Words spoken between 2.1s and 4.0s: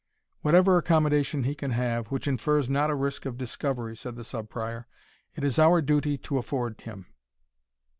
infers not a risk of discovery,"